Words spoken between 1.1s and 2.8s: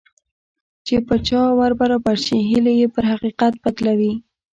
چا ور برابر شي هيلې